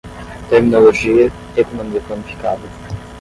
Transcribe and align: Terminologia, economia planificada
Terminologia, 0.49 1.29
economia 1.55 2.01
planificada 2.09 2.65